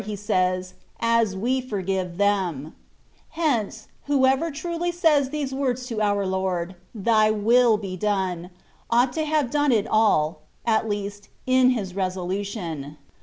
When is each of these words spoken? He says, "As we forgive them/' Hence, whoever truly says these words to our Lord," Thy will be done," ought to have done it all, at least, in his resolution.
He 0.03 0.15
says, 0.15 0.73
"As 0.99 1.37
we 1.37 1.61
forgive 1.61 2.17
them/' 2.17 2.73
Hence, 3.37 3.87
whoever 4.07 4.49
truly 4.49 4.91
says 4.91 5.29
these 5.29 5.53
words 5.53 5.85
to 5.85 6.01
our 6.01 6.25
Lord," 6.25 6.75
Thy 7.11 7.29
will 7.29 7.77
be 7.77 7.95
done," 7.97 8.49
ought 8.89 9.13
to 9.13 9.25
have 9.25 9.51
done 9.51 9.71
it 9.71 9.85
all, 9.85 10.39
at 10.65 10.89
least, 10.89 11.29
in 11.45 11.69
his 11.69 11.95
resolution. 11.95 12.97